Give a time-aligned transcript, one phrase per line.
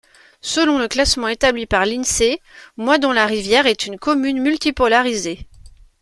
[0.41, 2.39] Selon le classement établi par l'Insee,
[2.75, 5.45] Moisdon-la-Rivière est une commune multipolarisée.